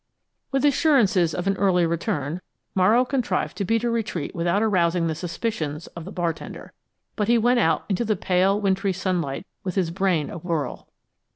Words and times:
With 0.49 0.65
assurances 0.65 1.35
of 1.35 1.45
an 1.45 1.55
early 1.57 1.85
return, 1.85 2.41
Morrow 2.73 3.05
contrived 3.05 3.55
to 3.57 3.63
beat 3.63 3.83
a 3.83 3.89
retreat 3.91 4.33
without 4.33 4.63
arousing 4.63 5.05
the 5.05 5.13
suspicions 5.13 5.85
of 5.95 6.05
the 6.05 6.11
bartender, 6.11 6.73
but 7.15 7.27
he 7.27 7.37
went 7.37 7.59
out 7.59 7.85
into 7.87 8.03
the 8.03 8.15
pale, 8.15 8.59
wintry, 8.59 8.93
sunlight 8.93 9.45
with 9.63 9.75
his 9.75 9.91
brain 9.91 10.31
awhirl. 10.31 10.87